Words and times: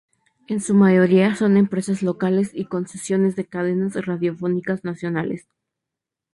En 0.47 0.59
su 0.61 0.73
mayoría 0.73 1.35
son 1.35 1.57
empresas 1.57 2.01
locales 2.01 2.49
y 2.55 2.65
concesiones 2.65 3.35
de 3.35 3.45
cadenas 3.45 4.03
radiofónicas 4.03 4.83
nacionales. 4.83 5.45